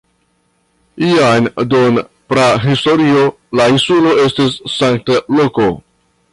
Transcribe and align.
Jam 1.09 1.49
dum 1.73 1.99
prahistorio 2.33 3.29
la 3.61 3.69
insulo 3.77 4.17
estis 4.27 4.59
sankta 4.81 5.23
loko. 5.41 5.73